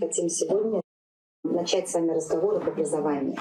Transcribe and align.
хотим 0.00 0.28
сегодня 0.28 0.80
начать 1.44 1.88
с 1.88 1.94
вами 1.94 2.12
разговор 2.12 2.56
об 2.56 2.68
образовании, 2.68 3.38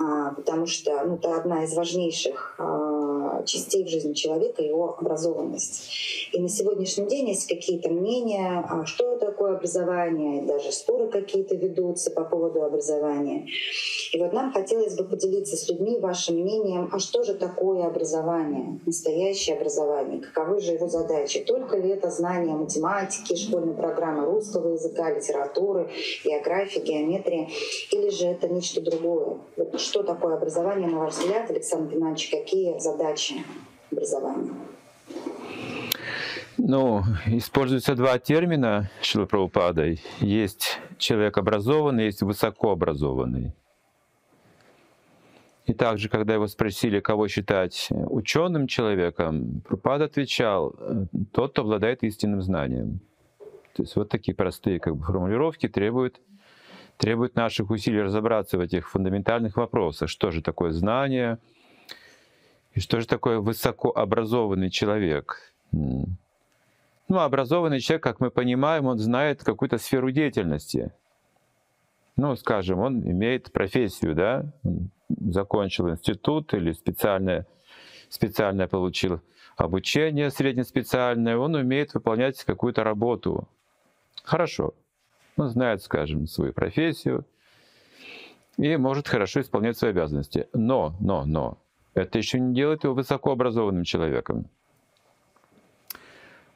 а, 0.00 0.32
потому 0.34 0.66
что 0.66 1.04
ну, 1.04 1.16
это 1.16 1.36
одна 1.36 1.64
из 1.64 1.74
важнейших 1.74 2.56
а, 2.58 3.01
частей 3.46 3.84
в 3.84 3.88
жизни 3.88 4.12
человека, 4.12 4.62
его 4.62 4.96
образованность. 4.98 6.28
И 6.32 6.40
на 6.40 6.48
сегодняшний 6.48 7.06
день 7.06 7.28
есть 7.28 7.48
какие-то 7.48 7.88
мнения, 7.90 8.64
а, 8.68 8.84
что 8.86 9.16
такое 9.16 9.56
образование, 9.56 10.42
и 10.42 10.46
даже 10.46 10.72
споры 10.72 11.08
какие-то 11.08 11.54
ведутся 11.54 12.10
по 12.10 12.24
поводу 12.24 12.62
образования. 12.62 13.46
И 14.12 14.18
вот 14.18 14.32
нам 14.32 14.52
хотелось 14.52 14.96
бы 14.96 15.04
поделиться 15.04 15.56
с 15.56 15.68
людьми 15.68 15.98
вашим 15.98 16.36
мнением, 16.36 16.88
а 16.92 16.98
что 16.98 17.22
же 17.22 17.34
такое 17.34 17.86
образование, 17.86 18.80
настоящее 18.86 19.56
образование, 19.56 20.20
каковы 20.20 20.60
же 20.60 20.72
его 20.72 20.88
задачи, 20.88 21.40
только 21.40 21.78
ли 21.78 21.90
это 21.90 22.10
знание 22.10 22.54
математики, 22.54 23.36
школьной 23.36 23.74
программы 23.74 24.24
русского 24.26 24.72
языка, 24.72 25.10
литературы, 25.10 25.90
географии, 26.24 26.80
геометрии, 26.80 27.48
или 27.90 28.10
же 28.10 28.26
это 28.26 28.48
нечто 28.48 28.80
другое. 28.80 29.38
Вот 29.56 29.80
что 29.80 30.02
такое 30.02 30.36
образование, 30.36 30.88
на 30.88 31.00
ваш 31.00 31.14
взгляд, 31.14 31.50
Александр 31.50 31.94
Геннадьевич, 31.94 32.30
какие 32.30 32.78
задачи 32.78 33.21
образования? 33.90 34.52
Ну, 36.58 37.02
используются 37.26 37.94
два 37.94 38.18
термина 38.18 38.90
Шилапрабхупадой. 39.00 40.00
Есть 40.20 40.78
человек 40.98 41.38
образованный, 41.38 42.04
есть 42.06 42.22
высокообразованный. 42.22 43.52
И 45.66 45.74
также, 45.74 46.08
когда 46.08 46.34
его 46.34 46.48
спросили, 46.48 47.00
кого 47.00 47.28
считать 47.28 47.88
ученым 47.90 48.66
человеком, 48.66 49.62
Прупад 49.66 50.02
отвечал, 50.02 50.74
тот, 51.32 51.52
кто 51.52 51.62
обладает 51.62 52.02
истинным 52.02 52.42
знанием. 52.42 53.00
То 53.74 53.82
есть 53.82 53.96
вот 53.96 54.08
такие 54.08 54.34
простые 54.34 54.80
как 54.80 54.96
бы, 54.96 55.04
формулировки 55.04 55.68
требуют, 55.68 56.20
требуют 56.98 57.36
наших 57.36 57.70
усилий 57.70 58.02
разобраться 58.02 58.58
в 58.58 58.60
этих 58.60 58.90
фундаментальных 58.90 59.56
вопросах. 59.56 60.08
Что 60.08 60.30
же 60.30 60.42
такое 60.42 60.72
знание? 60.72 61.38
И 62.74 62.80
что 62.80 63.00
же 63.00 63.06
такое 63.06 63.38
высокообразованный 63.38 64.70
человек? 64.70 65.52
Ну, 65.72 66.06
образованный 67.08 67.80
человек, 67.80 68.02
как 68.02 68.20
мы 68.20 68.30
понимаем, 68.30 68.86
он 68.86 68.98
знает 68.98 69.44
какую-то 69.44 69.78
сферу 69.78 70.10
деятельности. 70.10 70.92
Ну, 72.16 72.36
скажем, 72.36 72.78
он 72.78 73.00
имеет 73.00 73.52
профессию, 73.52 74.14
да, 74.14 74.46
он 74.62 74.90
закончил 75.08 75.90
институт 75.90 76.54
или 76.54 76.72
специальное, 76.72 77.46
специальное 78.08 78.68
получил 78.68 79.20
обучение 79.56 80.30
среднеспециальное, 80.30 81.36
он 81.36 81.54
умеет 81.54 81.94
выполнять 81.94 82.42
какую-то 82.44 82.84
работу. 82.84 83.48
Хорошо. 84.24 84.74
Он 85.36 85.48
знает, 85.48 85.82
скажем, 85.82 86.26
свою 86.26 86.52
профессию 86.52 87.26
и 88.58 88.76
может 88.76 89.08
хорошо 89.08 89.40
исполнять 89.40 89.78
свои 89.78 89.90
обязанности. 89.90 90.48
Но, 90.52 90.94
но, 91.00 91.24
но, 91.24 91.58
это 91.94 92.18
еще 92.18 92.40
не 92.40 92.54
делает 92.54 92.84
его 92.84 92.94
высокообразованным 92.94 93.84
человеком 93.84 94.48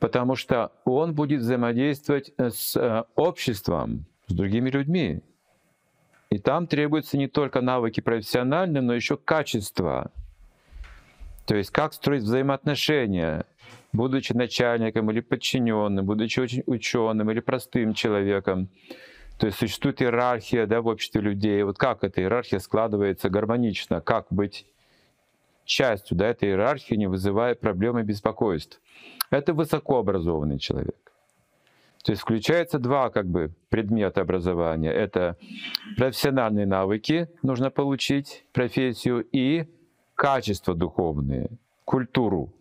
потому 0.00 0.34
что 0.34 0.72
он 0.84 1.14
будет 1.14 1.40
взаимодействовать 1.40 2.32
с 2.38 2.74
э, 2.74 3.04
обществом, 3.14 4.06
с 4.26 4.32
другими 4.32 4.70
людьми. 4.70 5.20
И 6.30 6.38
там 6.38 6.66
требуются 6.66 7.18
не 7.18 7.28
только 7.28 7.60
навыки 7.60 8.00
профессиональные, 8.00 8.80
но 8.80 8.94
еще 8.94 9.16
качество. 9.16 10.10
То 11.46 11.54
есть 11.54 11.70
как 11.70 11.92
строить 11.92 12.22
взаимоотношения, 12.22 13.44
будучи 13.92 14.32
начальником 14.32 15.10
или 15.10 15.20
подчиненным, 15.20 16.06
будучи 16.06 16.40
очень 16.40 16.62
ученым 16.66 17.30
или 17.30 17.40
простым 17.40 17.92
человеком. 17.92 18.68
То 19.38 19.46
есть 19.46 19.58
существует 19.58 20.00
иерархия 20.00 20.66
да, 20.66 20.80
в 20.80 20.86
обществе 20.86 21.20
людей. 21.20 21.62
Вот 21.62 21.78
как 21.78 22.04
эта 22.04 22.20
иерархия 22.20 22.58
складывается 22.58 23.28
гармонично, 23.28 24.00
как 24.00 24.26
быть 24.30 24.66
частью 25.70 26.16
да, 26.16 26.26
этой 26.26 26.48
иерархии, 26.48 26.96
не 26.96 27.06
вызывая 27.06 27.54
проблем 27.54 27.98
и 27.98 28.02
беспокойств. 28.02 28.80
Это 29.30 29.54
высокообразованный 29.54 30.58
человек. 30.58 30.96
То 32.02 32.12
есть 32.12 32.22
включается 32.22 32.78
два 32.78 33.10
как 33.10 33.26
бы 33.26 33.52
предмета 33.68 34.22
образования. 34.22 34.90
Это 34.90 35.36
профессиональные 35.96 36.66
навыки, 36.66 37.28
нужно 37.42 37.70
получить 37.70 38.44
профессию, 38.52 39.24
и 39.32 39.66
качества 40.16 40.74
духовные, 40.74 41.50
культуру. 41.84 42.52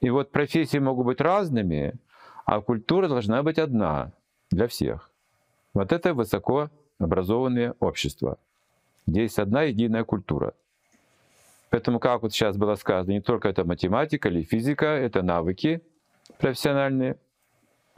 И 0.00 0.10
вот 0.10 0.30
профессии 0.30 0.78
могут 0.78 1.06
быть 1.06 1.20
разными, 1.20 1.94
а 2.44 2.60
культура 2.60 3.08
должна 3.08 3.42
быть 3.42 3.58
одна 3.58 4.12
для 4.50 4.68
всех. 4.68 5.10
Вот 5.74 5.92
это 5.92 6.14
высокообразованное 6.14 7.74
общество, 7.80 8.38
где 9.06 9.22
есть 9.22 9.38
одна 9.38 9.62
единая 9.62 10.04
культура— 10.04 10.54
Поэтому, 11.76 12.00
как 12.00 12.22
вот 12.22 12.32
сейчас 12.32 12.56
было 12.56 12.74
сказано, 12.76 13.12
не 13.12 13.20
только 13.20 13.50
это 13.50 13.62
математика 13.66 14.30
или 14.30 14.40
физика, 14.40 14.86
это 14.86 15.20
навыки 15.20 15.82
профессиональные, 16.38 17.18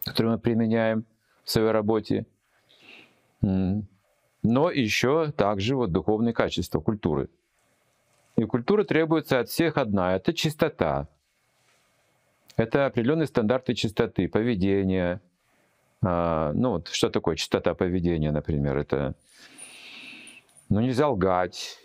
которые 0.04 0.32
мы 0.32 0.38
применяем 0.40 1.04
в 1.44 1.50
своей 1.50 1.70
работе, 1.70 2.26
но 3.40 4.70
еще 4.72 5.30
также 5.30 5.76
вот 5.76 5.92
духовные 5.92 6.34
качества 6.34 6.80
культуры. 6.80 7.28
И 8.34 8.42
культура 8.46 8.82
требуется 8.82 9.38
от 9.38 9.48
всех 9.48 9.76
одна— 9.76 10.16
это 10.16 10.34
чистота. 10.34 11.06
Это 12.56 12.86
определенные 12.86 13.28
стандарты 13.28 13.74
чистоты, 13.74 14.26
поведения. 14.28 15.20
А, 16.02 16.52
ну 16.52 16.70
вот 16.70 16.88
что 16.88 17.10
такое 17.10 17.36
чистота 17.36 17.74
поведения, 17.74 18.32
например? 18.32 18.76
Это 18.76 19.14
ну, 20.68 20.80
нельзя 20.80 21.08
лгать, 21.08 21.78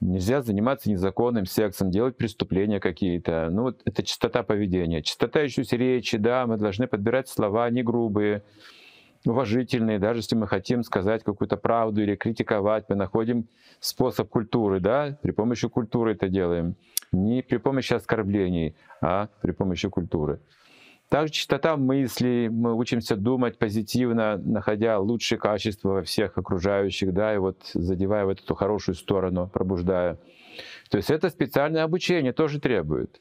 Нельзя 0.00 0.40
заниматься 0.40 0.90
незаконным 0.90 1.44
сексом, 1.44 1.90
делать 1.90 2.16
преступления 2.16 2.80
какие-то. 2.80 3.48
Ну, 3.50 3.64
вот 3.64 3.82
это 3.84 4.02
чистота 4.02 4.42
поведения. 4.42 5.02
Чистота 5.02 5.40
еще 5.40 5.62
речи, 5.76 6.16
да, 6.16 6.46
мы 6.46 6.56
должны 6.56 6.86
подбирать 6.86 7.28
слова 7.28 7.68
не 7.68 7.82
грубые, 7.82 8.42
уважительные, 9.26 9.98
даже 9.98 10.20
если 10.20 10.36
мы 10.36 10.46
хотим 10.46 10.82
сказать 10.82 11.22
какую-то 11.22 11.56
правду 11.56 12.02
или 12.02 12.16
критиковать, 12.16 12.86
мы 12.88 12.96
находим 12.96 13.46
способ 13.78 14.28
культуры, 14.28 14.80
да, 14.80 15.18
при 15.22 15.32
помощи 15.32 15.68
культуры 15.68 16.12
это 16.12 16.28
делаем. 16.28 16.76
Не 17.12 17.42
при 17.42 17.58
помощи 17.58 17.92
оскорблений, 17.92 18.76
а 19.00 19.28
при 19.42 19.50
помощи 19.50 19.88
культуры. 19.88 20.40
Также 21.10 21.32
чистота 21.32 21.76
мыслей, 21.76 22.48
мы 22.48 22.72
учимся 22.72 23.16
думать 23.16 23.58
позитивно, 23.58 24.36
находя 24.36 25.00
лучшие 25.00 25.40
качества 25.40 25.88
во 25.88 26.02
всех 26.04 26.38
окружающих, 26.38 27.12
да, 27.12 27.34
и 27.34 27.38
вот 27.38 27.68
задевая 27.74 28.24
вот 28.24 28.40
эту 28.40 28.54
хорошую 28.54 28.94
сторону, 28.94 29.50
пробуждая. 29.52 30.18
То 30.88 30.98
есть 30.98 31.10
это 31.10 31.28
специальное 31.28 31.82
обучение 31.82 32.32
тоже 32.32 32.60
требует. 32.60 33.20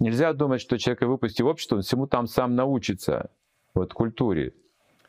Нельзя 0.00 0.32
думать, 0.32 0.60
что 0.60 0.76
человек, 0.76 1.02
выпустив 1.02 1.46
общество, 1.46 1.76
он 1.76 1.82
всему 1.82 2.08
там 2.08 2.26
сам 2.26 2.56
научится, 2.56 3.30
вот 3.74 3.94
культуре. 3.94 4.52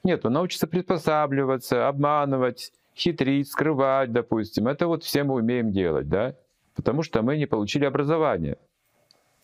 Нет, 0.04 0.24
он 0.28 0.34
научится 0.34 0.68
приспосабливаться, 0.68 1.88
обманывать, 1.88 2.72
хитрить, 2.96 3.50
скрывать, 3.50 4.12
допустим. 4.12 4.68
Это 4.68 4.86
вот 4.86 5.04
все 5.04 5.24
мы 5.24 5.34
умеем 5.34 5.72
делать, 5.72 6.08
да? 6.08 6.36
Потому 6.76 7.02
что 7.02 7.24
мы 7.24 7.36
не 7.36 7.48
получили 7.48 7.86
образование. 7.86 8.60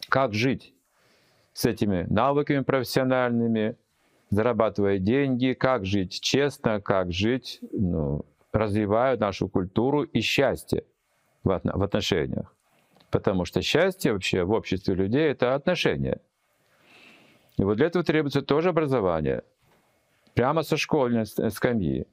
Как 0.09 0.35
жить? 0.35 0.74
С 1.55 1.63
этими 1.63 2.05
навыками 2.09 2.59
профессиональными, 2.63 3.77
зарабатывая 4.29 4.99
деньги, 4.99 5.53
как 5.53 5.85
жить 5.85 6.19
честно, 6.19 6.81
как 6.81 7.13
жить, 7.13 7.59
ну, 7.71 8.25
развивая 8.51 9.17
нашу 9.17 9.47
культуру 9.47 10.03
и 10.03 10.19
счастье 10.19 10.83
в 11.45 11.51
отношениях. 11.53 12.53
Потому 13.09 13.45
что 13.45 13.61
счастье 13.61 14.11
вообще 14.11 14.43
в 14.43 14.51
обществе 14.51 14.95
людей— 14.95 15.29
это 15.31 15.55
отношения. 15.55 16.19
И 17.57 17.63
вот 17.63 17.77
для 17.77 17.85
этого 17.85 18.03
требуется 18.03 18.41
тоже 18.41 18.69
образование. 18.69 19.43
Прямо 20.33 20.63
со 20.63 20.75
школьной 20.75 21.25
скамьи. 21.25 22.05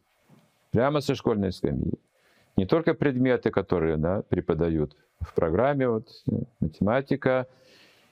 Прямо 0.71 1.01
со 1.01 1.17
школьной 1.17 1.51
скамьи. 1.51 1.95
Не 2.57 2.67
только 2.67 2.95
предметы, 2.95 3.51
которые 3.51 3.97
да, 3.97 4.23
преподают 4.23 4.97
в 5.21 5.35
программе, 5.35 5.89
вот, 5.89 6.09
математика, 6.61 7.49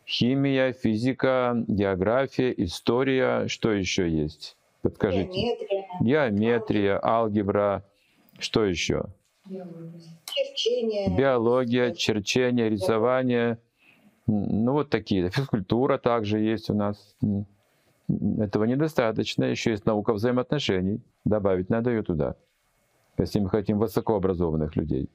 химия, 0.06 0.73
физика, 0.73 1.55
география, 1.67 2.52
история, 2.56 3.49
что 3.49 3.73
еще 3.73 4.08
есть? 4.08 4.56
Подскажите. 4.82 5.31
Геометрия. 5.31 5.87
Геометрия, 6.00 7.00
алгебра, 7.02 7.85
что 8.38 8.64
еще? 8.64 9.05
Черчение. 10.25 11.17
Биология, 11.17 11.93
черчение, 11.93 12.70
рисование. 12.70 13.58
Ну 14.26 14.73
вот 14.73 14.91
такие. 14.91 15.29
Физкультура 15.31 15.99
также 15.99 16.38
есть 16.38 16.70
у 16.70 16.75
нас. 16.75 17.17
Этого 18.38 18.64
недостаточно. 18.64 19.44
Еще 19.44 19.73
есть 19.73 19.87
наука 19.87 20.12
взаимоотношений. 20.12 21.00
Добавить 21.25 21.69
надо 21.69 21.91
ее 21.91 22.03
туда. 22.03 22.37
Если 23.19 23.41
мы 23.41 23.50
хотим 23.50 23.79
высокообразованных 23.79 24.76
людей. 24.76 25.08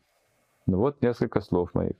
Ну 0.67 0.77
вот 0.77 1.01
несколько 1.01 1.41
слов 1.41 1.73
моих. 1.73 1.95